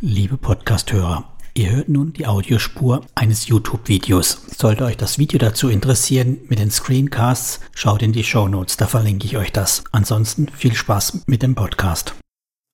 Liebe 0.00 0.36
Podcasthörer, 0.36 1.24
ihr 1.54 1.70
hört 1.70 1.88
nun 1.88 2.12
die 2.12 2.24
Audiospur 2.24 3.00
eines 3.16 3.48
YouTube-Videos. 3.48 4.42
Sollte 4.56 4.84
euch 4.84 4.96
das 4.96 5.18
Video 5.18 5.40
dazu 5.40 5.68
interessieren 5.68 6.38
mit 6.48 6.60
den 6.60 6.70
Screencasts, 6.70 7.58
schaut 7.74 8.02
in 8.02 8.12
die 8.12 8.22
Show 8.22 8.46
Notes, 8.46 8.76
da 8.76 8.86
verlinke 8.86 9.26
ich 9.26 9.36
euch 9.36 9.50
das. 9.50 9.82
Ansonsten 9.90 10.46
viel 10.50 10.76
Spaß 10.76 11.24
mit 11.26 11.42
dem 11.42 11.56
Podcast. 11.56 12.14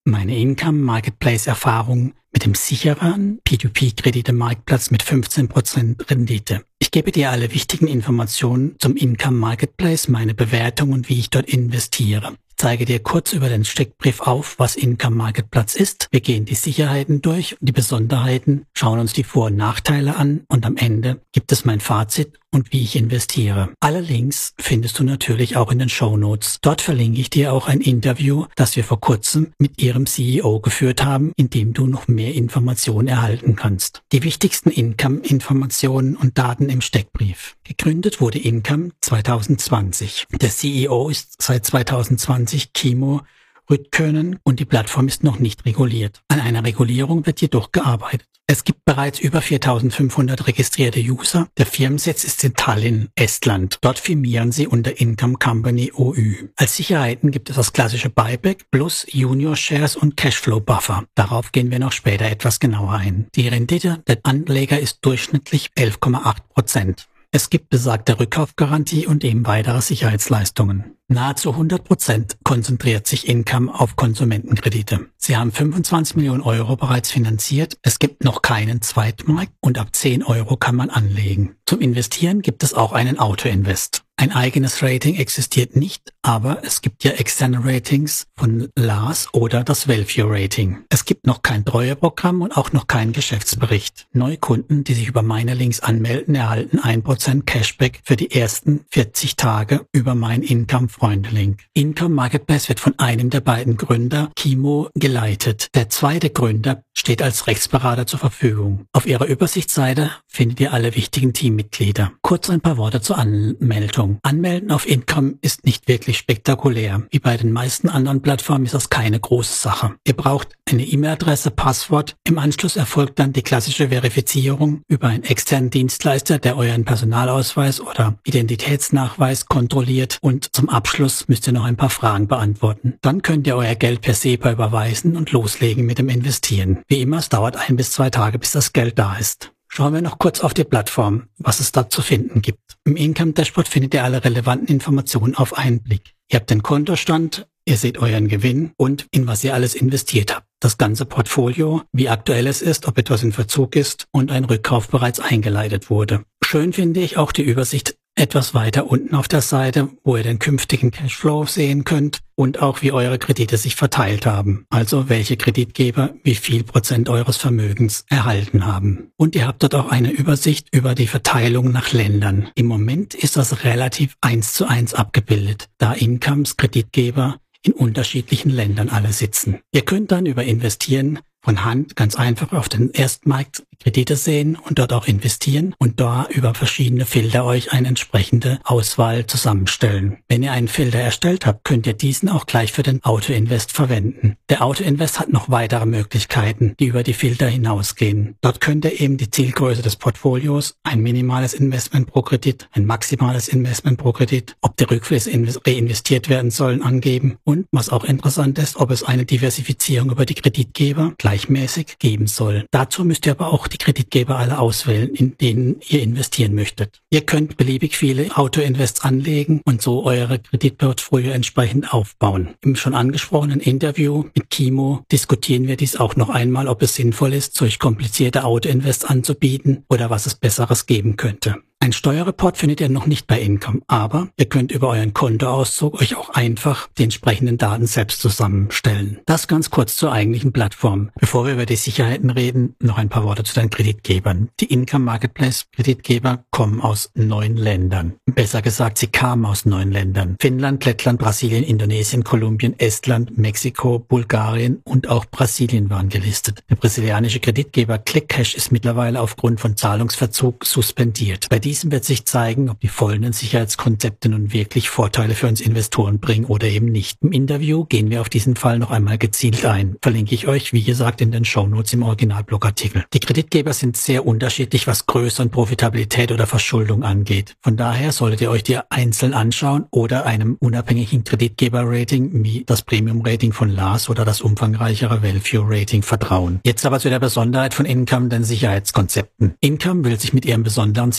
Meine 0.04 0.36
Income 0.36 0.80
Marketplace 0.80 1.46
Erfahrung 1.46 2.12
mit 2.30 2.44
dem 2.44 2.54
sicheren 2.54 3.40
P2P-Kredite-Marktplatz 3.48 4.90
mit 4.90 5.02
15% 5.02 6.10
Rendite. 6.10 6.62
Ich 6.78 6.90
gebe 6.90 7.10
dir 7.10 7.30
alle 7.30 7.54
wichtigen 7.54 7.86
Informationen 7.86 8.76
zum 8.80 8.96
Income 8.96 9.38
Marketplace, 9.38 10.08
meine 10.08 10.34
Bewertung 10.34 10.92
und 10.92 11.08
wie 11.08 11.20
ich 11.20 11.30
dort 11.30 11.48
investiere 11.48 12.34
zeige 12.56 12.84
dir 12.84 13.00
kurz 13.00 13.32
über 13.32 13.48
den 13.48 13.64
Steckbrief 13.64 14.20
auf, 14.20 14.58
was 14.58 14.76
Income 14.76 15.16
Marketplatz 15.16 15.74
ist. 15.74 16.08
Wir 16.10 16.20
gehen 16.20 16.44
die 16.44 16.54
Sicherheiten 16.54 17.22
durch 17.22 17.56
die 17.60 17.72
Besonderheiten, 17.72 18.64
schauen 18.74 18.98
uns 18.98 19.12
die 19.12 19.24
Vor- 19.24 19.46
und 19.46 19.56
Nachteile 19.56 20.16
an 20.16 20.44
und 20.48 20.66
am 20.66 20.76
Ende 20.76 21.20
gibt 21.32 21.52
es 21.52 21.64
mein 21.64 21.80
Fazit 21.80 22.38
und 22.54 22.72
wie 22.72 22.82
ich 22.82 22.96
investiere. 22.96 23.70
Alle 23.80 24.00
Links 24.00 24.54
findest 24.58 24.98
du 24.98 25.04
natürlich 25.04 25.56
auch 25.56 25.70
in 25.72 25.78
den 25.78 25.88
Show 25.88 26.16
Notes. 26.16 26.58
Dort 26.62 26.80
verlinke 26.80 27.20
ich 27.20 27.28
dir 27.28 27.52
auch 27.52 27.66
ein 27.66 27.80
Interview, 27.80 28.46
das 28.56 28.76
wir 28.76 28.84
vor 28.84 29.00
kurzem 29.00 29.52
mit 29.58 29.82
ihrem 29.82 30.06
CEO 30.06 30.60
geführt 30.60 31.04
haben, 31.04 31.32
in 31.36 31.50
dem 31.50 31.74
du 31.74 31.86
noch 31.86 32.08
mehr 32.08 32.34
Informationen 32.34 33.08
erhalten 33.08 33.56
kannst. 33.56 34.02
Die 34.12 34.22
wichtigsten 34.22 34.70
Income-Informationen 34.70 36.16
und 36.16 36.38
Daten 36.38 36.68
im 36.68 36.80
Steckbrief. 36.80 37.56
Gegründet 37.64 38.20
wurde 38.20 38.38
Income 38.38 38.90
2020. 39.00 40.26
Der 40.40 40.50
CEO 40.50 41.08
ist 41.08 41.40
seit 41.40 41.64
2020 41.64 42.74
Kimo 42.74 43.22
Rüttkönen 43.70 44.38
und 44.42 44.60
die 44.60 44.66
Plattform 44.66 45.08
ist 45.08 45.24
noch 45.24 45.38
nicht 45.38 45.64
reguliert. 45.64 46.22
An 46.28 46.40
einer 46.40 46.64
Regulierung 46.64 47.24
wird 47.24 47.40
jedoch 47.40 47.72
gearbeitet. 47.72 48.28
Es 48.46 48.64
gibt 48.64 48.84
bereits 48.84 49.18
über 49.18 49.40
4500 49.40 50.46
registrierte 50.46 51.00
User. 51.00 51.48
Der 51.56 51.64
Firmensitz 51.64 52.24
ist 52.24 52.44
in 52.44 52.52
Tallinn, 52.52 53.08
Estland. 53.14 53.78
Dort 53.80 53.98
firmieren 53.98 54.52
sie 54.52 54.66
unter 54.66 55.00
Income 55.00 55.38
Company 55.38 55.90
OÜ. 55.94 56.48
Als 56.56 56.76
Sicherheiten 56.76 57.30
gibt 57.30 57.48
es 57.48 57.56
das 57.56 57.72
klassische 57.72 58.10
Buyback 58.10 58.70
plus 58.70 59.06
Junior 59.10 59.56
Shares 59.56 59.96
und 59.96 60.18
Cashflow 60.18 60.60
Buffer. 60.60 61.04
Darauf 61.14 61.52
gehen 61.52 61.70
wir 61.70 61.78
noch 61.78 61.92
später 61.92 62.26
etwas 62.26 62.60
genauer 62.60 62.92
ein. 62.92 63.28
Die 63.34 63.48
Rendite 63.48 64.02
der 64.06 64.18
Anleger 64.24 64.78
ist 64.78 64.98
durchschnittlich 65.00 65.70
11,8 65.78 66.36
Prozent. 66.50 67.08
Es 67.36 67.50
gibt 67.50 67.68
besagte 67.68 68.20
Rückkaufgarantie 68.20 69.08
und 69.08 69.24
eben 69.24 69.44
weitere 69.44 69.80
Sicherheitsleistungen. 69.80 70.96
Nahezu 71.08 71.50
100 71.50 71.84
Prozent 71.84 72.36
konzentriert 72.44 73.06
sich 73.06 73.28
Income 73.28 73.78
auf 73.78 73.94
Konsumentenkredite. 73.94 75.10
Sie 75.18 75.36
haben 75.36 75.52
25 75.52 76.16
Millionen 76.16 76.40
Euro 76.40 76.76
bereits 76.76 77.10
finanziert. 77.10 77.76
Es 77.82 77.98
gibt 77.98 78.24
noch 78.24 78.40
keinen 78.40 78.80
Zweitmarkt 78.80 79.52
und 79.60 79.78
ab 79.78 79.88
10 79.92 80.22
Euro 80.22 80.56
kann 80.56 80.76
man 80.76 80.88
anlegen. 80.88 81.56
Zum 81.66 81.80
Investieren 81.80 82.40
gibt 82.40 82.62
es 82.62 82.72
auch 82.72 82.92
einen 82.92 83.18
Autoinvest. 83.18 84.04
Ein 84.16 84.30
eigenes 84.30 84.80
Rating 84.80 85.16
existiert 85.16 85.74
nicht, 85.74 86.12
aber 86.22 86.58
es 86.62 86.82
gibt 86.82 87.02
ja 87.02 87.12
externe 87.12 87.64
Ratings 87.64 88.28
von 88.36 88.68
LAS 88.76 89.28
oder 89.32 89.64
das 89.64 89.88
Value 89.88 90.30
Rating. 90.30 90.84
Es 90.88 91.04
gibt 91.04 91.26
noch 91.26 91.42
kein 91.42 91.64
Treueprogramm 91.64 92.40
und 92.40 92.56
auch 92.56 92.72
noch 92.72 92.86
keinen 92.86 93.12
Geschäftsbericht. 93.12 94.06
Neukunden, 94.12 94.84
die 94.84 94.94
sich 94.94 95.08
über 95.08 95.22
meine 95.22 95.54
Links 95.54 95.80
anmelden, 95.80 96.36
erhalten 96.36 96.78
1% 96.78 97.42
Cashback 97.42 98.02
für 98.04 98.14
die 98.14 98.30
ersten 98.30 98.86
40 98.90 99.34
Tage 99.34 99.84
über 99.90 100.14
mein 100.14 100.42
Income 100.42 100.88
Freunde 100.94 101.30
Link. 101.30 101.64
Income 101.72 102.14
Marketplace 102.14 102.68
wird 102.68 102.78
von 102.78 102.96
einem 103.00 103.28
der 103.28 103.40
beiden 103.40 103.76
Gründer, 103.76 104.30
Kimo, 104.36 104.90
geleitet. 104.94 105.66
Der 105.74 105.88
zweite 105.88 106.30
Gründer 106.30 106.83
steht 106.94 107.22
als 107.22 107.46
Rechtsberater 107.46 108.06
zur 108.06 108.18
Verfügung. 108.18 108.86
Auf 108.92 109.06
ihrer 109.06 109.26
Übersichtsseite 109.26 110.10
findet 110.26 110.60
ihr 110.60 110.72
alle 110.72 110.94
wichtigen 110.94 111.32
Teammitglieder. 111.32 112.12
Kurz 112.22 112.48
ein 112.48 112.60
paar 112.60 112.76
Worte 112.76 113.00
zur 113.00 113.18
Anmeldung. 113.18 114.18
Anmelden 114.22 114.70
auf 114.70 114.88
Income 114.88 115.34
ist 115.42 115.66
nicht 115.66 115.88
wirklich 115.88 116.18
spektakulär. 116.18 117.02
Wie 117.10 117.18
bei 117.18 117.36
den 117.36 117.52
meisten 117.52 117.88
anderen 117.88 118.22
Plattformen 118.22 118.64
ist 118.64 118.74
das 118.74 118.90
keine 118.90 119.20
große 119.20 119.60
Sache. 119.60 119.94
Ihr 120.06 120.14
braucht 120.14 120.54
eine 120.70 120.84
E-Mail-Adresse, 120.84 121.50
Passwort. 121.50 122.16
Im 122.24 122.38
Anschluss 122.38 122.76
erfolgt 122.76 123.18
dann 123.18 123.32
die 123.32 123.42
klassische 123.42 123.88
Verifizierung 123.90 124.82
über 124.88 125.08
einen 125.08 125.24
externen 125.24 125.70
Dienstleister, 125.70 126.38
der 126.38 126.56
euren 126.56 126.84
Personalausweis 126.84 127.80
oder 127.80 128.18
Identitätsnachweis 128.24 129.46
kontrolliert 129.46 130.18
und 130.20 130.54
zum 130.54 130.68
Abschluss 130.68 131.28
müsst 131.28 131.46
ihr 131.46 131.52
noch 131.52 131.64
ein 131.64 131.76
paar 131.76 131.90
Fragen 131.90 132.28
beantworten. 132.28 132.94
Dann 133.02 133.22
könnt 133.22 133.46
ihr 133.46 133.56
euer 133.56 133.74
Geld 133.74 134.00
per 134.00 134.14
SEPA 134.14 134.52
überweisen 134.52 135.16
und 135.16 135.32
loslegen 135.32 135.84
mit 135.84 135.98
dem 135.98 136.08
Investieren. 136.08 136.83
Wie 136.86 137.00
immer, 137.00 137.18
es 137.18 137.28
dauert 137.28 137.56
ein 137.56 137.76
bis 137.76 137.92
zwei 137.92 138.10
Tage, 138.10 138.38
bis 138.38 138.52
das 138.52 138.72
Geld 138.72 138.98
da 138.98 139.16
ist. 139.16 139.52
Schauen 139.68 139.94
wir 139.94 140.02
noch 140.02 140.18
kurz 140.18 140.40
auf 140.40 140.54
die 140.54 140.64
Plattform, 140.64 141.24
was 141.38 141.58
es 141.58 141.72
da 141.72 141.88
zu 141.88 142.00
finden 142.02 142.42
gibt. 142.42 142.60
Im 142.84 142.96
Income 142.96 143.32
Dashboard 143.32 143.66
findet 143.66 143.94
ihr 143.94 144.04
alle 144.04 144.22
relevanten 144.22 144.68
Informationen 144.68 145.34
auf 145.34 145.56
einen 145.58 145.82
Blick. 145.82 146.14
Ihr 146.30 146.38
habt 146.38 146.50
den 146.50 146.62
Kontostand, 146.62 147.48
ihr 147.64 147.76
seht 147.76 147.98
euren 147.98 148.28
Gewinn 148.28 148.72
und 148.76 149.06
in 149.10 149.26
was 149.26 149.42
ihr 149.42 149.54
alles 149.54 149.74
investiert 149.74 150.34
habt. 150.34 150.46
Das 150.60 150.78
ganze 150.78 151.06
Portfolio, 151.06 151.82
wie 151.92 152.08
aktuell 152.08 152.46
es 152.46 152.62
ist, 152.62 152.86
ob 152.86 152.98
etwas 152.98 153.22
in 153.22 153.32
Verzug 153.32 153.74
ist 153.74 154.06
und 154.12 154.30
ein 154.30 154.44
Rückkauf 154.44 154.88
bereits 154.88 155.18
eingeleitet 155.18 155.90
wurde. 155.90 156.24
Schön 156.44 156.72
finde 156.72 157.00
ich 157.00 157.16
auch 157.16 157.32
die 157.32 157.42
Übersicht 157.42 157.93
etwas 158.16 158.54
weiter 158.54 158.86
unten 158.86 159.14
auf 159.14 159.28
der 159.28 159.40
Seite, 159.40 159.88
wo 160.04 160.16
ihr 160.16 160.22
den 160.22 160.38
künftigen 160.38 160.90
Cashflow 160.90 161.46
sehen 161.46 161.84
könnt 161.84 162.20
und 162.36 162.62
auch 162.62 162.82
wie 162.82 162.92
eure 162.92 163.18
Kredite 163.18 163.56
sich 163.56 163.74
verteilt 163.76 164.26
haben. 164.26 164.66
Also 164.70 165.08
welche 165.08 165.36
Kreditgeber 165.36 166.14
wie 166.22 166.34
viel 166.34 166.64
Prozent 166.64 167.08
eures 167.08 167.36
Vermögens 167.36 168.04
erhalten 168.08 168.66
haben. 168.66 169.10
Und 169.16 169.34
ihr 169.34 169.46
habt 169.46 169.62
dort 169.62 169.74
auch 169.74 169.88
eine 169.88 170.10
Übersicht 170.10 170.68
über 170.72 170.94
die 170.94 171.06
Verteilung 171.06 171.72
nach 171.72 171.92
Ländern. 171.92 172.48
Im 172.54 172.66
Moment 172.66 173.14
ist 173.14 173.36
das 173.36 173.64
relativ 173.64 174.16
eins 174.20 174.54
zu 174.54 174.66
eins 174.66 174.94
abgebildet, 174.94 175.68
da 175.78 175.92
Incomes 175.92 176.56
Kreditgeber 176.56 177.38
in 177.62 177.72
unterschiedlichen 177.72 178.50
Ländern 178.50 178.90
alle 178.90 179.12
sitzen. 179.12 179.60
Ihr 179.72 179.82
könnt 179.82 180.12
dann 180.12 180.26
über 180.26 180.44
Investieren 180.44 181.18
von 181.40 181.64
Hand 181.64 181.96
ganz 181.96 182.16
einfach 182.16 182.52
auf 182.52 182.68
den 182.68 182.90
Erstmarkt 182.90 183.64
Kredite 183.74 184.16
sehen 184.16 184.56
und 184.56 184.78
dort 184.78 184.92
auch 184.92 185.06
investieren 185.06 185.74
und 185.78 186.00
da 186.00 186.26
über 186.30 186.54
verschiedene 186.54 187.06
Filter 187.06 187.44
euch 187.44 187.72
eine 187.72 187.88
entsprechende 187.88 188.58
Auswahl 188.64 189.26
zusammenstellen. 189.26 190.18
Wenn 190.28 190.42
ihr 190.42 190.52
einen 190.52 190.68
Filter 190.68 190.98
erstellt 190.98 191.46
habt, 191.46 191.64
könnt 191.64 191.86
ihr 191.86 191.94
diesen 191.94 192.28
auch 192.28 192.46
gleich 192.46 192.72
für 192.72 192.82
den 192.82 193.02
Autoinvest 193.04 193.72
verwenden. 193.72 194.36
Der 194.48 194.62
Autoinvest 194.62 195.20
hat 195.20 195.32
noch 195.32 195.48
weitere 195.50 195.86
Möglichkeiten, 195.86 196.74
die 196.78 196.86
über 196.86 197.02
die 197.02 197.14
Filter 197.14 197.46
hinausgehen. 197.46 198.36
Dort 198.40 198.60
könnt 198.60 198.84
ihr 198.84 199.00
eben 199.00 199.16
die 199.16 199.30
Zielgröße 199.30 199.82
des 199.82 199.96
Portfolios, 199.96 200.76
ein 200.82 201.00
minimales 201.00 201.54
Investment 201.54 202.06
pro 202.06 202.22
Kredit, 202.22 202.68
ein 202.72 202.86
maximales 202.86 203.48
Investment 203.48 203.98
pro 203.98 204.12
Kredit, 204.12 204.56
ob 204.60 204.76
die 204.76 204.84
Rückflüsse 204.84 205.30
reinvestiert 205.66 206.28
werden 206.28 206.50
sollen, 206.50 206.82
angeben 206.82 207.36
und, 207.44 207.66
was 207.70 207.90
auch 207.90 208.04
interessant 208.04 208.58
ist, 208.58 208.76
ob 208.76 208.90
es 208.90 209.02
eine 209.02 209.24
Diversifizierung 209.24 210.10
über 210.10 210.26
die 210.26 210.34
Kreditgeber 210.34 211.14
gleichmäßig 211.18 211.98
geben 211.98 212.26
soll. 212.26 212.66
Dazu 212.70 213.04
müsst 213.04 213.26
ihr 213.26 213.32
aber 213.32 213.52
auch 213.52 213.63
die 213.68 213.78
Kreditgeber 213.78 214.38
alle 214.38 214.58
auswählen, 214.58 215.14
in 215.14 215.36
denen 215.38 215.76
ihr 215.88 216.02
investieren 216.02 216.54
möchtet. 216.54 217.00
Ihr 217.10 217.22
könnt 217.22 217.56
beliebig 217.56 217.96
viele 217.96 218.36
Autoinvests 218.36 219.02
anlegen 219.02 219.60
und 219.64 219.82
so 219.82 220.04
eure 220.04 220.38
Kreditportfolio 220.38 221.32
entsprechend 221.32 221.92
aufbauen. 221.92 222.54
Im 222.62 222.76
schon 222.76 222.94
angesprochenen 222.94 223.60
Interview 223.60 224.24
mit 224.34 224.50
Kimo 224.50 225.02
diskutieren 225.10 225.66
wir 225.66 225.76
dies 225.76 225.96
auch 225.96 226.16
noch 226.16 226.30
einmal, 226.30 226.68
ob 226.68 226.82
es 226.82 226.94
sinnvoll 226.94 227.32
ist, 227.32 227.54
solch 227.56 227.78
komplizierte 227.78 228.44
Autoinvests 228.44 229.04
anzubieten 229.04 229.84
oder 229.88 230.10
was 230.10 230.26
es 230.26 230.34
Besseres 230.34 230.86
geben 230.86 231.16
könnte. 231.16 231.56
Ein 231.84 231.92
Steuerreport 231.92 232.56
findet 232.56 232.80
ihr 232.80 232.88
noch 232.88 233.04
nicht 233.04 233.26
bei 233.26 233.38
Income, 233.38 233.82
aber 233.88 234.28
ihr 234.38 234.46
könnt 234.46 234.72
über 234.72 234.88
euren 234.88 235.12
Kontoauszug 235.12 236.00
euch 236.00 236.16
auch 236.16 236.30
einfach 236.30 236.88
die 236.96 237.02
entsprechenden 237.02 237.58
Daten 237.58 237.84
selbst 237.84 238.22
zusammenstellen. 238.22 239.20
Das 239.26 239.48
ganz 239.48 239.68
kurz 239.68 239.94
zur 239.98 240.10
eigentlichen 240.10 240.50
Plattform. 240.50 241.10
Bevor 241.20 241.44
wir 241.44 241.52
über 241.52 241.66
die 241.66 241.76
Sicherheiten 241.76 242.30
reden, 242.30 242.74
noch 242.80 242.96
ein 242.96 243.10
paar 243.10 243.24
Worte 243.24 243.44
zu 243.44 243.52
den 243.52 243.68
Kreditgebern. 243.68 244.48
Die 244.60 244.72
Income 244.72 245.04
Marketplace 245.04 245.66
Kreditgeber 245.72 246.44
kommen 246.50 246.80
aus 246.80 247.10
neun 247.16 247.54
Ländern. 247.58 248.14
Besser 248.24 248.62
gesagt, 248.62 248.96
sie 248.96 249.08
kamen 249.08 249.44
aus 249.44 249.66
neun 249.66 249.92
Ländern. 249.92 250.36
Finnland, 250.40 250.86
Lettland, 250.86 251.18
Brasilien, 251.18 251.64
Indonesien, 251.64 252.24
Kolumbien, 252.24 252.78
Estland, 252.78 253.36
Mexiko, 253.36 253.98
Bulgarien 253.98 254.80
und 254.84 255.10
auch 255.10 255.26
Brasilien 255.26 255.90
waren 255.90 256.08
gelistet. 256.08 256.64
Der 256.70 256.76
brasilianische 256.76 257.40
Kreditgeber 257.40 257.98
ClickCash 257.98 258.54
ist 258.54 258.72
mittlerweile 258.72 259.20
aufgrund 259.20 259.60
von 259.60 259.76
Zahlungsverzug 259.76 260.64
suspendiert. 260.64 261.50
Bei 261.50 261.58
diesem 261.74 261.90
wird 261.90 262.04
sich 262.04 262.24
zeigen, 262.24 262.70
ob 262.70 262.78
die 262.78 262.86
folgenden 262.86 263.32
Sicherheitskonzepte 263.32 264.28
nun 264.28 264.52
wirklich 264.52 264.90
Vorteile 264.90 265.34
für 265.34 265.48
uns 265.48 265.60
Investoren 265.60 266.20
bringen 266.20 266.44
oder 266.44 266.68
eben 266.68 266.86
nicht. 266.86 267.18
Im 267.20 267.32
Interview 267.32 267.84
gehen 267.84 268.10
wir 268.10 268.20
auf 268.20 268.28
diesen 268.28 268.54
Fall 268.54 268.78
noch 268.78 268.92
einmal 268.92 269.18
gezielt 269.18 269.64
ein. 269.66 269.96
Verlinke 270.00 270.36
ich 270.36 270.46
euch, 270.46 270.72
wie 270.72 270.84
gesagt, 270.84 271.20
in 271.20 271.32
den 271.32 271.44
Shownotes 271.44 271.92
im 271.94 272.04
Originalblogartikel. 272.04 273.06
Die 273.12 273.18
Kreditgeber 273.18 273.72
sind 273.72 273.96
sehr 273.96 274.24
unterschiedlich, 274.24 274.86
was 274.86 275.06
Größe 275.06 275.42
und 275.42 275.50
Profitabilität 275.50 276.30
oder 276.30 276.46
Verschuldung 276.46 277.02
angeht. 277.02 277.56
Von 277.60 277.76
daher 277.76 278.12
solltet 278.12 278.42
ihr 278.42 278.52
euch 278.52 278.62
die 278.62 278.78
einzeln 278.88 279.34
anschauen 279.34 279.86
oder 279.90 280.26
einem 280.26 280.56
unabhängigen 280.60 281.24
Kreditgeber-Rating 281.24 282.44
wie 282.44 282.62
das 282.64 282.82
Premium-Rating 282.82 283.52
von 283.52 283.68
Lars 283.68 284.08
oder 284.08 284.24
das 284.24 284.42
umfangreichere 284.42 285.24
Value-Rating 285.24 286.04
vertrauen. 286.04 286.60
Jetzt 286.64 286.86
aber 286.86 287.00
zu 287.00 287.10
der 287.10 287.18
Besonderheit 287.18 287.74
von 287.74 287.84
Income, 287.84 288.28
den 288.28 288.44
Sicherheitskonzepten. 288.44 289.54
Income 289.58 290.04
will 290.04 290.20
sich 290.20 290.32
mit 290.32 290.44
ihren 290.44 290.62
besonderen 290.62 291.10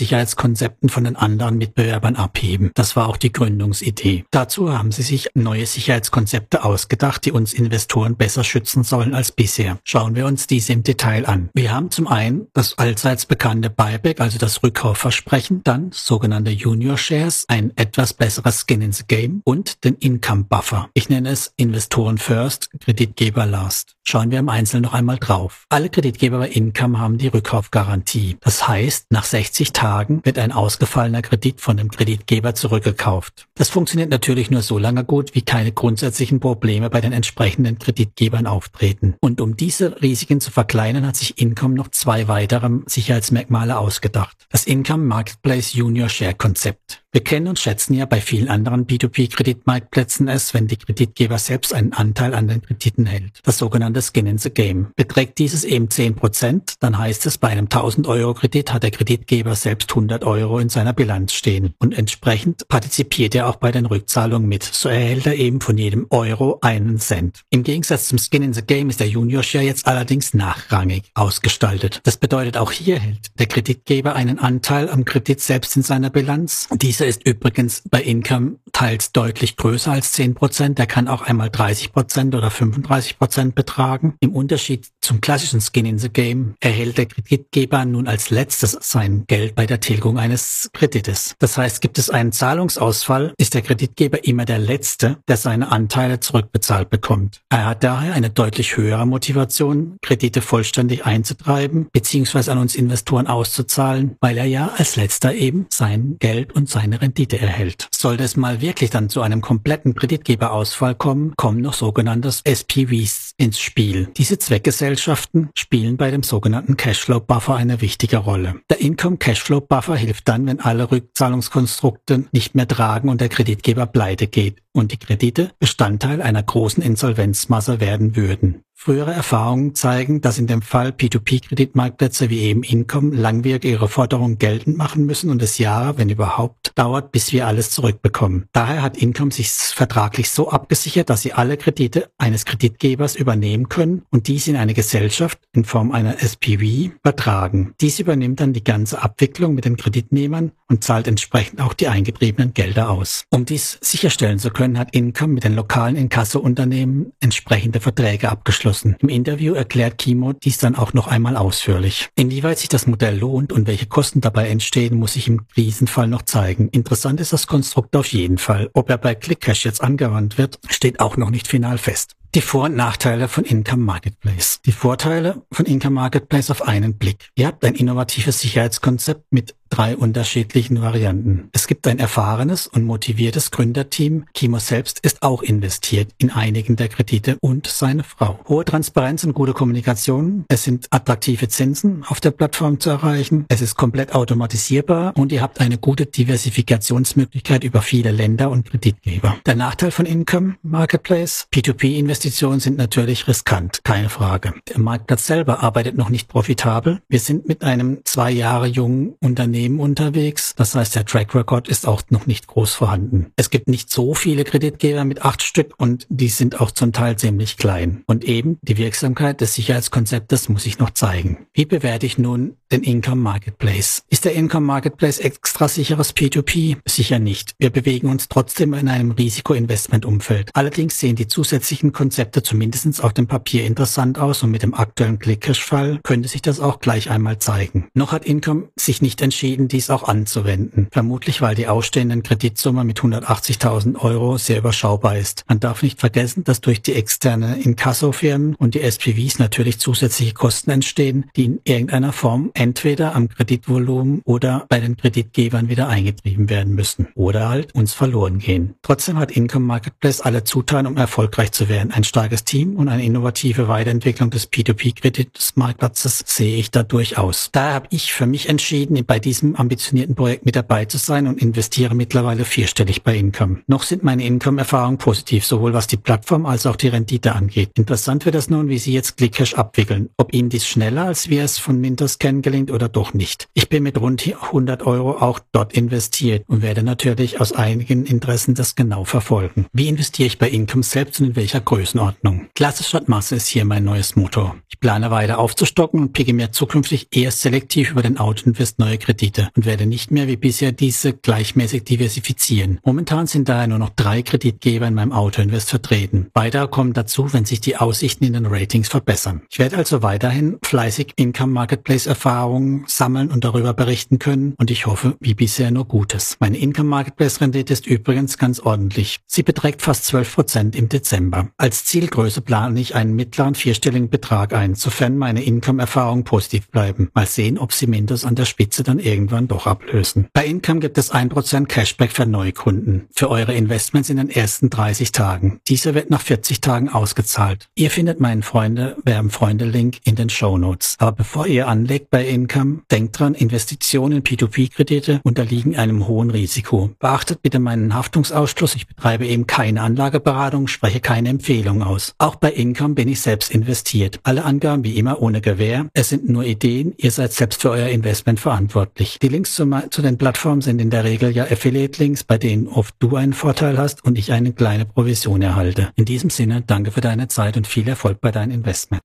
Sicherheitskonzepten 0.46 0.90
von 0.90 1.04
den 1.06 1.16
anderen 1.16 1.58
Mitbewerbern 1.58 2.16
abheben. 2.16 2.72
Das 2.76 2.96
war 2.96 3.08
auch 3.08 3.18
die 3.18 3.32
Gründungsidee. 3.32 4.26
Dazu 4.32 4.72
haben 4.72 4.92
sie 4.92 5.02
sich 5.02 5.30
neue 5.34 5.66
Sicherheitskonzepte 5.66 6.64
ausgedacht, 6.64 7.26
die 7.26 7.32
uns 7.32 7.54
Investoren 7.54 8.16
besser 8.16 8.44
schützen 8.44 8.84
sollen 8.84 9.16
als 9.16 9.32
bisher. 9.32 9.80
Schauen 9.84 10.16
wir 10.16 10.26
uns 10.26 10.48
diese 10.48 10.74
im 10.74 10.84
Detail 10.84 11.26
an. 11.26 11.50
Wir 11.54 11.74
haben 11.74 11.90
zum 11.92 12.08
einen 12.08 12.48
das 12.54 12.78
allseits 12.78 13.26
bekannte 13.26 13.70
Buyback, 13.70 14.22
also 14.22 14.38
das 14.38 14.62
Rückkaufversprechen, 14.62 15.62
dann 15.64 15.90
sogenannte 15.92 16.52
Junior 16.52 16.98
Shares, 16.98 17.46
ein 17.48 17.72
etwas 17.76 18.14
besseres 18.14 18.66
Skin 18.68 18.82
in 18.82 18.92
the 18.92 19.04
Game 19.08 19.42
und 19.46 19.84
den 19.84 19.96
Income 19.96 20.46
Buffer. 20.46 20.90
Ich 20.94 21.10
nenne 21.10 21.30
es 21.30 21.54
Investoren 21.58 22.18
First, 22.18 22.70
Kreditgeber 22.82 23.46
Last. 23.46 23.96
Schauen 24.04 24.30
wir 24.30 24.38
im 24.38 24.50
Einzelnen 24.50 24.84
noch 24.84 24.94
einmal 24.94 25.18
drauf. 25.18 25.66
Alle 25.70 25.90
Kreditgeber 25.90 26.38
bei 26.38 26.50
Income 26.50 27.00
haben 27.00 27.18
die 27.18 27.28
Rückkaufgarantie. 27.28 28.38
Das 28.42 28.68
heißt, 28.68 29.08
nach 29.10 29.24
60 29.24 29.74
Tagen 29.74 30.22
wird 30.36 30.44
ein 30.44 30.52
ausgefallener 30.52 31.22
Kredit 31.22 31.62
von 31.62 31.78
dem 31.78 31.90
Kreditgeber 31.90 32.56
zurückgekauft. 32.56 33.48
Das 33.56 33.70
funktioniert 33.70 34.10
natürlich 34.10 34.52
nur 34.52 34.62
so 34.62 34.78
lange 34.78 35.06
gut, 35.06 35.34
wie 35.34 35.42
keine 35.42 35.72
grundsätzlichen 35.72 36.40
Probleme 36.40 36.90
bei 36.90 37.00
den 37.02 37.14
entsprechenden 37.14 37.80
Kreditgebern 37.80 38.46
auftreten. 38.46 39.16
Und 39.22 39.40
um 39.40 39.56
diese 39.56 40.02
Risiken 40.02 40.42
zu 40.42 40.52
verkleinern, 40.52 41.08
hat 41.08 41.16
sich 41.16 41.40
Income 41.40 41.76
noch 41.76 41.88
zwei 41.90 42.28
weitere 42.28 42.70
Sicherheitsmerkmale 42.86 43.78
ausgedacht. 43.78 44.46
Das 44.50 44.66
Income 44.66 45.06
Marketplace 45.06 45.74
Junior 45.74 46.10
Share 46.10 46.34
Konzept. 46.34 47.05
Wir 47.16 47.24
kennen 47.24 47.48
und 47.48 47.58
schätzen 47.58 47.94
ja 47.94 48.06
bei 48.06 48.20
vielen 48.20 48.50
anderen 48.50 48.88
B2B-Kreditmarktplätzen 48.88 50.28
es, 50.28 50.54
wenn 50.54 50.68
die 50.68 50.76
Kreditgeber 50.76 51.38
selbst 51.38 51.74
einen 51.74 51.94
Anteil 51.94 52.34
an 52.34 52.50
den 52.50 52.62
Krediten 52.62 53.06
hält. 53.06 53.40
Das 53.46 53.58
sogenannte 53.58 54.02
Skin 54.02 54.28
in 54.28 54.38
the 54.38 54.50
Game. 54.50 54.88
Beträgt 54.98 55.38
dieses 55.38 55.64
eben 55.64 55.88
10%, 55.88 56.74
dann 56.82 56.98
heißt 56.98 57.26
es, 57.26 57.38
bei 57.38 57.48
einem 57.48 57.68
1000 57.68 58.06
Euro 58.08 58.34
Kredit 58.34 58.74
hat 58.74 58.84
der 58.84 58.92
Kreditgeber 58.92 59.56
selbst 59.56 59.92
100 59.92 60.26
Euro 60.26 60.60
in 60.60 60.68
seiner 60.68 60.92
Bilanz 60.92 61.32
stehen. 61.32 61.74
Und 61.80 61.98
entsprechend 61.98 62.68
partizipiert 62.68 63.34
er 63.34 63.48
auch 63.48 63.56
bei 63.56 63.72
den 63.72 63.86
Rückzahlungen 63.86 64.50
mit. 64.50 64.64
So 64.64 64.90
erhält 64.90 65.26
er 65.26 65.36
eben 65.36 65.62
von 65.62 65.78
jedem 65.78 66.08
Euro 66.10 66.58
einen 66.60 67.00
Cent. 67.00 67.44
Im 67.50 67.64
Gegensatz 67.64 68.10
zum 68.10 68.18
Skin 68.18 68.44
in 68.44 68.52
the 68.52 68.62
Game 68.62 68.90
ist 68.90 69.00
der 69.00 69.08
Junior 69.08 69.42
Share 69.42 69.64
jetzt 69.64 69.88
allerdings 69.88 70.34
nachrangig 70.34 71.04
ausgestaltet. 71.14 72.02
Das 72.04 72.18
bedeutet, 72.18 72.58
auch 72.58 72.74
hier 72.74 73.00
hält 73.00 73.40
der 73.40 73.46
Kreditgeber 73.46 74.16
einen 74.16 74.38
Anteil 74.38 74.90
am 74.90 75.06
Kredit 75.06 75.40
selbst 75.40 75.78
in 75.78 75.82
seiner 75.82 76.10
Bilanz. 76.10 76.68
Ganze 77.05 77.05
ist 77.06 77.26
übrigens 77.28 77.82
bei 77.90 78.02
Income 78.02 78.58
teils 78.76 79.12
deutlich 79.12 79.56
größer 79.58 79.92
als 79.92 80.14
10 80.14 80.34
Prozent. 80.34 80.80
Der 80.80 80.88
kann 80.88 81.08
auch 81.08 81.22
einmal 81.22 81.50
30 81.50 81.94
Prozent 81.94 82.34
oder 82.36 82.50
35 82.50 83.20
Prozent 83.20 83.56
betragen. 83.56 84.16
Im 84.20 84.34
Unterschied 84.34 84.90
zum 85.02 85.22
klassischen 85.22 85.62
Skin 85.62 85.86
in 85.86 86.00
the 86.00 86.10
Game 86.10 86.56
erhält 86.60 86.98
der 86.98 87.06
Kreditgeber 87.06 87.86
nun 87.86 88.08
als 88.08 88.32
letztes 88.32 88.78
sein 88.82 89.26
Geld 89.28 89.54
bei 89.54 89.68
der 89.68 89.80
Tilgung 89.80 90.18
eines 90.18 90.70
Kredites. 90.74 91.36
Das 91.38 91.58
heißt, 91.58 91.80
gibt 91.80 92.00
es 92.00 92.10
einen 92.10 92.32
Zahlungsausfall, 92.32 93.34
ist 93.38 93.54
der 93.54 93.62
Kreditgeber 93.62 94.26
immer 94.26 94.46
der 94.46 94.60
Letzte, 94.60 95.18
der 95.28 95.38
seine 95.38 95.72
Anteile 95.72 96.20
zurückbezahlt 96.20 96.90
bekommt. 96.90 97.42
Er 97.50 97.66
hat 97.66 97.84
daher 97.84 98.14
eine 98.14 98.30
deutlich 98.30 98.78
höhere 98.78 99.06
Motivation, 99.06 99.98
Kredite 100.02 100.42
vollständig 100.42 101.06
einzutreiben 101.06 101.88
bzw. 101.94 102.52
an 102.52 102.58
uns 102.58 102.76
Investoren 102.76 103.28
auszuzahlen, 103.28 104.16
weil 104.22 104.38
er 104.38 104.46
ja 104.46 104.72
als 104.76 104.96
letzter 104.96 105.34
eben 105.34 105.68
sein 105.70 106.18
Geld 106.20 106.54
und 106.54 106.68
seine 106.68 106.96
eine 106.96 107.02
Rendite 107.02 107.40
erhält. 107.40 107.88
Sollte 107.94 108.24
es 108.24 108.38
mal 108.38 108.62
wirklich 108.66 108.90
dann 108.90 109.10
zu 109.10 109.22
einem 109.22 109.42
kompletten 109.42 109.94
Kreditgeberausfall 109.94 110.96
kommen, 110.96 111.36
kommen 111.36 111.62
noch 111.62 111.74
sogenannte 111.74 112.30
SPVs 112.44 113.34
ins 113.38 113.60
Spiel. 113.60 114.10
Diese 114.18 114.40
Zweckgesellschaften 114.40 115.50
spielen 115.54 115.98
bei 115.98 116.10
dem 116.10 116.24
sogenannten 116.24 116.76
Cashflow 116.76 117.20
Buffer 117.20 117.56
eine 117.56 117.82
wichtige 117.82 118.18
Rolle. 118.18 118.56
Der 118.70 118.82
Income 118.82 119.18
Cashflow 119.18 119.62
Buffer 119.62 119.96
hilft 119.96 120.28
dann, 120.28 120.48
wenn 120.48 120.60
alle 120.60 120.92
Rückzahlungskonstrukte 120.92 122.26
nicht 122.32 122.56
mehr 122.56 122.68
tragen 122.68 123.10
und 123.10 123.22
der 123.22 123.30
Kreditgeber 123.30 123.86
pleite 123.86 124.26
geht 124.28 124.64
und 124.74 124.92
die 124.92 124.98
Kredite 124.98 125.52
Bestandteil 125.60 126.22
einer 126.22 126.42
großen 126.42 126.82
Insolvenzmasse 126.82 127.80
werden 127.80 128.16
würden. 128.16 128.65
Frühere 128.86 129.14
Erfahrungen 129.14 129.74
zeigen, 129.74 130.22
dass 130.22 130.38
in 130.38 130.46
dem 130.46 130.62
Fall 130.62 130.90
P2P-Kreditmarktplätze 130.90 132.30
wie 132.30 132.42
eben 132.42 132.62
Income 132.62 133.16
langwierig 133.16 133.66
ihre 133.66 133.88
Forderungen 133.88 134.38
geltend 134.38 134.78
machen 134.78 135.08
müssen 135.08 135.32
und 135.32 135.42
es 135.42 135.58
Jahre, 135.58 135.98
wenn 135.98 136.10
überhaupt, 136.10 136.72
dauert, 136.76 137.12
bis 137.12 137.34
wir 137.34 137.48
alles 137.48 137.72
zurückbekommen. 137.72 138.46
Daher 138.54 138.84
hat 138.84 138.96
Income 138.96 139.32
sich 139.32 139.50
vertraglich 139.50 140.30
so 140.30 140.52
abgesichert, 140.52 141.10
dass 141.10 141.24
sie 141.24 141.34
alle 141.34 141.58
Kredite 141.58 142.12
eines 142.20 142.46
Kreditgebers 142.46 143.16
übernehmen 143.16 143.70
können 143.70 144.04
und 144.12 144.28
dies 144.28 144.48
in 144.48 144.56
eine 144.56 144.76
Gesellschaft 144.76 145.40
in 145.54 145.66
Form 145.66 145.92
einer 145.92 146.22
SPV 146.22 146.92
übertragen. 147.00 147.74
Dies 147.82 147.98
übernimmt 147.98 148.40
dann 148.40 148.54
die 148.54 148.64
ganze 148.64 149.02
Abwicklung 149.02 149.56
mit 149.56 149.66
den 149.66 149.78
Kreditnehmern 149.78 150.52
und 150.70 150.84
zahlt 150.84 151.08
entsprechend 151.08 151.60
auch 151.60 151.74
die 151.74 151.88
eingetriebenen 151.88 152.54
Gelder 152.54 152.92
aus. 152.92 153.24
Um 153.32 153.46
dies 153.46 153.80
sicherstellen 153.82 154.38
zu 154.38 154.52
können, 154.52 154.78
hat 154.78 154.94
Income 154.94 155.34
mit 155.34 155.44
den 155.44 155.56
lokalen 155.56 155.96
Inkasso-Unternehmen 155.96 157.14
entsprechende 157.20 157.80
Verträge 157.80 158.30
abgeschlossen 158.30 158.75
abgeschlossen. 158.76 158.96
Im 159.00 159.10
Interview 159.10 159.54
erklärt 159.54 159.98
Kimo 159.98 160.34
dies 160.34 160.58
dann 160.58 160.76
auch 160.76 160.94
noch 160.94 161.08
einmal 161.08 161.38
ausführlich. 161.38 162.10
Inwieweit 162.16 162.60
sich 162.60 162.70
das 162.70 162.88
Modell 162.88 163.18
lohnt 163.18 163.52
und 163.52 163.68
welche 163.68 163.86
Kosten 163.86 164.22
dabei 164.22 164.50
entstehen, 164.50 164.98
muss 164.98 165.16
ich 165.16 165.28
im 165.28 165.48
Krisenfall 165.48 166.08
noch 166.08 166.24
zeigen. 166.24 166.70
Interessant 166.70 167.20
ist 167.20 167.34
das 167.34 167.48
Konstrukt 167.48 167.96
auf 167.96 168.08
jeden 168.08 168.38
Fall. 168.38 168.70
Ob 168.74 168.90
er 168.90 168.98
bei 168.98 169.16
ClickCash 169.16 169.66
jetzt 169.66 169.82
angewandt 169.82 170.38
wird, 170.38 170.60
steht 170.70 171.00
auch 171.00 171.18
noch 171.18 171.30
nicht 171.30 171.48
final 171.48 171.78
fest. 171.78 172.16
Die 172.36 172.42
Vor- 172.42 172.66
und 172.66 172.76
Nachteile 172.76 173.30
von 173.30 173.46
Income 173.46 173.82
Marketplace. 173.82 174.60
Die 174.66 174.74
Vorteile 174.74 175.44
von 175.54 175.66
Income 175.66 175.96
Marketplace 175.96 176.52
auf 176.52 176.68
einen 176.68 176.98
Blick. 176.98 177.30
Ihr 177.36 177.48
habt 177.48 177.64
ein 177.64 177.76
innovatives 177.76 178.42
Sicherheitskonzept 178.42 179.32
mit 179.32 179.56
drei 179.70 179.96
unterschiedlichen 179.96 180.82
Varianten. 180.82 181.50
Es 181.54 181.66
gibt 181.66 181.88
ein 181.88 181.98
erfahrenes 181.98 182.68
und 182.68 182.84
motiviertes 182.84 183.52
Gründerteam. 183.52 184.26
Kimo 184.34 184.60
selbst 184.60 185.00
ist 185.00 185.24
auch 185.24 185.42
investiert 185.42 186.12
in 186.18 186.30
einigen 186.30 186.76
der 186.76 186.90
Kredite 186.90 187.38
und 187.40 187.68
seine 187.68 188.04
Frau. 188.04 188.40
Hohe 188.48 188.66
Transparenz 188.66 189.24
und 189.24 189.34
gute 189.34 189.54
Kommunikation. 189.54 190.46
Es 190.50 190.64
sind 190.64 190.88
attraktive 190.92 191.48
Zinsen 191.48 192.04
auf 192.06 192.20
der 192.20 192.32
Plattform 192.32 192.80
zu 192.80 192.90
erreichen. 192.90 193.46
Es 193.48 193.62
ist 193.62 193.76
komplett 193.76 194.14
automatisierbar 194.14 195.14
und 195.16 195.32
ihr 195.32 195.42
habt 195.42 195.62
eine 195.62 195.78
gute 195.78 196.06
Diversifikationsmöglichkeit 196.06 197.64
über 197.64 197.82
viele 197.82 198.12
Länder 198.12 198.52
und 198.52 198.70
Kreditgeber. 198.70 199.38
Der 199.46 199.56
Nachteil 199.56 199.92
von 199.92 200.06
Income 200.06 200.56
Marketplace. 200.64 201.48
P2P-Investitionen 201.54 202.25
sind 202.32 202.78
natürlich 202.78 203.28
riskant, 203.28 203.84
keine 203.84 204.10
Frage. 204.10 204.54
Der 204.70 204.80
Marktplatz 204.80 205.26
selber 205.26 205.64
arbeitet 205.64 205.96
noch 205.96 206.10
nicht 206.10 206.28
profitabel. 206.28 207.00
Wir 207.08 207.20
sind 207.20 207.48
mit 207.48 207.64
einem 207.64 208.00
zwei 208.04 208.32
Jahre 208.32 208.68
jungen 208.68 209.16
Unternehmen 209.22 209.56
Unternehmen 209.56 209.80
unterwegs. 209.80 210.54
Das 210.56 210.76
heißt, 210.76 210.96
der 210.96 211.06
Track 211.06 211.36
Record 211.36 211.68
ist 211.68 211.88
auch 211.88 212.02
noch 212.10 212.26
nicht 212.26 212.48
groß 212.48 212.74
vorhanden. 212.74 213.32
Es 213.36 213.50
gibt 213.50 213.68
nicht 213.68 213.90
so 213.90 214.14
viele 214.14 214.44
Kreditgeber 214.44 215.04
mit 215.04 215.24
acht 215.24 215.42
Stück 215.42 215.74
und 215.78 216.08
die 216.10 216.30
sind 216.30 216.60
auch 216.60 216.72
zum 216.72 216.94
Teil 216.94 217.18
ziemlich 217.18 217.58
klein. 217.58 218.04
Und 218.08 218.24
eben 218.24 218.58
die 218.62 218.78
Wirksamkeit 218.78 219.42
des 219.42 219.54
Sicherheitskonzeptes 219.54 220.50
muss 220.50 220.66
ich 220.66 220.80
noch 220.80 220.92
zeigen. 220.92 221.48
Wie 221.54 221.66
bewerte 221.66 222.06
ich 222.06 222.18
nun 222.18 222.58
den 222.72 222.84
Income 222.84 223.22
Marketplace? 223.22 224.04
Ist 224.10 224.26
der 224.26 224.34
Income 224.34 224.66
Marketplace 224.66 225.20
extra 225.20 225.68
sicheres 225.68 226.16
P2P? 226.16 226.78
Sicher 226.86 227.20
nicht. 227.20 227.54
Wir 227.60 227.70
bewegen 227.70 228.10
uns 228.10 228.28
trotzdem 228.28 228.74
in 228.74 228.88
einem 228.88 229.12
Risikoinvestmentumfeld. 229.12 230.50
Allerdings 230.54 231.00
sehen 231.00 231.16
die 231.16 231.28
zusätzlichen 231.28 231.92
Konzepte 232.06 232.44
zumindest 232.44 233.04
auf 233.04 233.14
dem 233.14 233.28
Papier 233.28 233.66
interessant 233.66 234.20
aus 234.20 234.44
und 234.44 234.52
mit 234.52 234.64
dem 234.64 234.74
aktuellen 234.74 235.18
Click-Cash-Fall 235.18 236.00
könnte 236.04 236.30
sich 236.30 236.42
das 236.42 236.60
auch 236.60 236.80
gleich 236.80 237.10
einmal 237.10 237.40
zeigen. 237.40 237.88
Noch 237.94 238.12
hat 238.12 238.26
Income 238.26 238.70
sich 238.76 239.02
nicht 239.02 239.22
entschieden, 239.22 239.36
entschieden, 239.36 239.68
dies 239.68 239.90
auch 239.90 240.04
anzuwenden. 240.04 240.88
Vermutlich, 240.92 241.42
weil 241.42 241.56
die 241.56 241.68
ausstehenden 241.68 242.24
Kreditsumme 242.24 242.84
mit 242.84 243.00
180.000 243.00 244.00
Euro 244.00 244.38
sehr 244.38 244.60
überschaubar 244.60 245.18
ist. 245.18 245.44
Man 245.48 245.60
darf 245.60 245.84
nicht 245.84 246.00
vergessen, 246.00 246.44
dass 246.44 246.62
durch 246.62 246.82
die 246.82 246.94
externe 246.94 247.58
Inkasso-Firmen 247.62 248.56
und 248.56 248.76
die 248.76 248.82
SPVs 248.82 249.40
natürlich 249.40 249.80
zusätzliche 249.80 250.34
Kosten 250.34 250.72
entstehen, 250.72 251.26
die 251.36 251.46
in 251.46 251.60
irgendeiner 251.64 252.14
Form 252.14 252.52
entweder 252.54 253.16
am 253.16 253.30
Kreditvolumen 253.30 254.22
oder 254.26 254.66
bei 254.70 254.80
den 254.80 254.98
Kreditgebern 254.98 255.70
wieder 255.70 255.88
eingetrieben 255.88 256.50
werden 256.50 256.74
müssen 256.74 257.08
oder 257.16 257.50
halt 257.50 257.76
uns 257.76 257.94
verloren 257.94 258.40
gehen. 258.40 258.76
Trotzdem 258.82 259.18
hat 259.18 259.32
Income 259.32 259.66
Marketplace 259.66 260.22
alle 260.22 260.44
Zutaten, 260.44 260.88
um 260.88 260.98
erfolgreich 260.98 261.52
zu 261.52 261.70
werden. 261.70 261.92
Ein 261.96 262.04
starkes 262.04 262.44
Team 262.44 262.76
und 262.76 262.90
eine 262.90 263.06
innovative 263.06 263.70
Weiterentwicklung 263.70 264.30
des 264.30 264.52
P2P-Kreditmarktplatzes 264.52 266.26
sehe 266.28 266.58
ich 266.58 266.70
da 266.70 266.84
durchaus. 266.84 267.52
Daher 267.54 267.74
habe 267.74 267.88
ich 267.90 268.12
für 268.12 268.26
mich 268.26 268.50
entschieden, 268.50 269.02
bei 269.06 269.18
diesem 269.18 269.56
ambitionierten 269.56 270.14
Projekt 270.14 270.46
mit 270.46 270.58
dabei 270.58 270.84
zu 270.84 270.98
sein 270.98 271.26
und 271.26 271.42
investiere 271.42 271.96
mittlerweile 271.96 272.44
vierstellig 272.44 273.04
bei 273.04 273.16
Income. 273.16 273.62
Noch 273.68 273.84
sind 273.84 274.04
meine 274.04 274.26
Income-Erfahrungen 274.26 274.98
positiv, 274.98 275.46
sowohl 275.46 275.72
was 275.72 275.88
die 275.88 275.96
Plattform 275.96 276.46
als 276.46 276.66
auch 276.66 276.76
die 276.76 276.90
Rendite 276.90 277.32
angeht. 277.32 277.70
Interessant 277.76 278.26
wird 278.26 278.36
es 278.36 278.50
nun, 278.50 278.68
wie 278.68 278.78
Sie 278.78 278.92
jetzt 278.92 279.16
ClickCash 279.16 279.54
abwickeln. 279.54 280.10
Ob 280.18 280.34
Ihnen 280.34 280.50
dies 280.50 280.68
schneller, 280.68 281.06
als 281.06 281.30
wir 281.30 281.46
es 281.46 281.60
von 281.60 281.80
Mintos 281.80 282.20
kennen, 282.20 282.42
gelingt 282.42 282.72
oder 282.72 282.90
doch 282.90 283.14
nicht. 283.14 283.48
Ich 283.54 283.70
bin 283.70 283.84
mit 283.84 283.98
rund 284.02 284.22
100 284.28 284.86
Euro 284.86 285.12
auch 285.12 285.40
dort 285.54 285.72
investiert 285.72 286.44
und 286.48 286.62
werde 286.62 286.84
natürlich 286.84 287.40
aus 287.40 287.54
einigen 287.54 288.06
Interessen 288.06 288.54
das 288.54 288.76
genau 288.76 289.06
verfolgen. 289.06 289.68
Wie 289.72 289.88
investiere 289.88 290.28
ich 290.28 290.40
bei 290.40 290.50
Income 290.50 290.84
selbst 290.84 291.22
und 291.22 291.28
in 291.28 291.36
welcher 291.38 291.62
Größenordnung? 291.86 292.48
Klasse 292.56 292.84
statt 292.84 293.08
Masse 293.10 293.36
ist 293.36 293.46
hier 293.46 293.64
mein 293.64 293.84
neues 293.84 294.16
Motto. 294.16 294.56
Ich 294.70 294.80
plane 294.80 295.12
weiter 295.12 295.38
aufzustocken 295.38 296.00
und 296.00 296.14
picke 296.14 296.34
mir 296.34 296.52
zukünftig 296.52 297.10
eher 297.12 297.30
selektiv 297.30 297.92
über 297.92 298.02
den 298.02 298.18
Autoinvest 298.18 298.80
neue 298.80 298.98
Kredite 298.98 299.50
und 299.56 299.68
werde 299.68 299.86
nicht 299.86 300.10
mehr 300.10 300.28
wie 300.28 300.36
bisher 300.36 300.72
diese 300.72 301.14
gleichmäßig 301.14 301.84
diversifizieren. 301.84 302.80
Momentan 302.84 303.28
sind 303.28 303.48
daher 303.48 303.68
nur 303.68 303.78
noch 303.78 303.92
drei 303.92 304.24
Kreditgeber 304.24 304.88
in 304.88 304.96
meinem 304.96 305.12
Autoinvest 305.12 305.70
vertreten. 305.70 306.32
Weitere 306.34 306.68
kommen 306.68 306.94
dazu, 306.94 307.32
wenn 307.34 307.46
sich 307.46 307.62
die 307.62 307.78
Aussichten 307.78 308.24
in 308.24 308.34
den 308.34 308.48
Ratings 308.48 308.88
verbessern. 308.88 309.44
Ich 309.52 309.60
werde 309.60 309.78
also 309.78 310.02
weiterhin 310.02 310.58
fleißig 310.64 311.14
Income 311.18 311.54
Marketplace 311.54 312.08
Erfahrungen 312.08 312.86
sammeln 312.88 313.30
und 313.30 313.44
darüber 313.44 313.76
berichten 313.76 314.18
können 314.18 314.56
und 314.58 314.72
ich 314.72 314.88
hoffe, 314.88 315.18
wie 315.20 315.36
bisher 315.36 315.70
nur 315.70 315.86
Gutes. 315.86 316.38
Meine 316.40 316.58
Income 316.58 316.90
Marketplace 316.90 317.42
Rendite 317.42 317.74
ist 317.74 317.86
übrigens 317.86 318.40
ganz 318.40 318.60
ordentlich. 318.60 319.20
Sie 319.28 319.44
beträgt 319.44 319.84
fast 319.84 320.06
12 320.06 320.34
Prozent 320.34 320.76
im 320.76 320.90
Dezember. 320.90 321.50
Als 321.58 321.75
Zielgröße 321.84 322.40
plane 322.40 322.80
ich 322.80 322.96
einen 322.96 323.16
mittleren 323.16 323.56
vierstelligen 323.56 324.10
Betrag 324.10 324.54
ein, 324.54 324.76
sofern 324.76 325.18
meine 325.18 325.44
Income-Erfahrungen 325.44 326.24
positiv 326.24 326.70
bleiben. 326.70 327.10
Mal 327.14 327.26
sehen, 327.26 327.58
ob 327.58 327.74
sie 327.74 327.88
Mintos 327.88 328.24
an 328.24 328.36
der 328.36 328.46
Spitze 328.46 328.84
dann 328.84 329.00
irgendwann 329.00 329.50
doch 329.50 329.68
ablösen. 329.68 330.28
Bei 330.32 330.46
Income 330.46 330.80
gibt 330.80 330.98
es 330.98 331.14
1% 331.14 331.66
Cashback 331.66 332.12
für 332.12 332.26
Neukunden. 332.26 333.08
Für 333.14 333.30
eure 333.30 333.54
Investments 333.54 334.10
in 334.10 334.18
den 334.18 334.30
ersten 334.30 334.70
30 334.70 335.12
Tagen. 335.12 335.60
Dieser 335.68 335.94
wird 335.94 336.10
nach 336.10 336.22
40 336.22 336.62
Tagen 336.62 336.88
ausgezahlt. 336.88 337.68
Ihr 337.76 337.92
findet 337.92 338.20
meinen 338.20 338.44
Freunde, 338.44 338.96
Werben 339.04 339.30
Freunde 339.30 339.66
Link 339.66 339.98
in 340.06 340.16
den 340.16 340.30
Show 340.30 340.58
Notes. 340.58 340.96
Aber 341.00 341.14
bevor 341.14 341.48
ihr 341.48 341.68
anlegt 341.68 342.10
bei 342.12 342.26
Income, 342.26 342.84
denkt 342.92 343.20
dran, 343.20 343.34
Investitionen 343.34 344.18
in 344.18 344.24
P2P-Kredite 344.24 345.20
unterliegen 345.24 345.76
einem 345.76 346.08
hohen 346.08 346.30
Risiko. 346.30 346.92
Beachtet 347.00 347.42
bitte 347.42 347.60
meinen 347.60 347.94
Haftungsausschluss. 347.94 348.76
Ich 348.76 348.88
betreibe 348.88 349.26
eben 349.26 349.48
keine 349.48 349.82
Anlageberatung, 349.82 350.68
spreche 350.68 351.00
keine 351.00 351.30
Empfehlung 351.66 351.84
aus. 351.84 352.14
Auch 352.20 352.36
bei 352.36 352.52
Income 352.52 352.94
bin 352.94 353.08
ich 353.08 353.22
selbst 353.22 353.52
investiert. 353.52 354.20
Alle 354.24 354.46
Angaben 354.46 354.84
wie 354.84 354.98
immer 354.98 355.22
ohne 355.22 355.42
Gewähr. 355.42 355.88
Es 355.94 356.10
sind 356.10 356.30
nur 356.30 356.44
Ideen. 356.44 356.94
Ihr 356.98 357.12
seid 357.12 357.34
selbst 357.34 357.62
für 357.62 357.72
euer 357.72 357.90
Investment 357.90 358.40
verantwortlich. 358.40 359.18
Die 359.20 359.30
Links 359.30 359.56
zu, 359.56 359.68
zu 359.90 360.02
den 360.04 360.18
Plattformen 360.18 360.62
sind 360.62 360.80
in 360.80 360.92
der 360.92 361.04
Regel 361.04 361.32
ja 361.32 361.46
Affiliate-Links, 361.46 362.24
bei 362.24 362.38
denen 362.38 362.68
oft 362.68 362.94
du 363.00 363.16
einen 363.16 363.34
Vorteil 363.34 363.78
hast 363.78 364.06
und 364.06 364.18
ich 364.18 364.32
eine 364.32 364.54
kleine 364.54 364.86
Provision 364.86 365.42
erhalte. 365.42 365.90
In 365.96 366.06
diesem 366.06 366.30
Sinne, 366.30 366.62
danke 366.66 366.92
für 366.92 367.02
deine 367.02 367.28
Zeit 367.30 367.58
und 367.58 367.66
viel 367.66 367.88
Erfolg 367.88 368.22
bei 368.22 368.32
deinem 368.32 368.52
Investment. 368.52 368.94